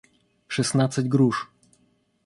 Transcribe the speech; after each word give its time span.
шестнадцать 0.47 1.05
груш 1.07 1.47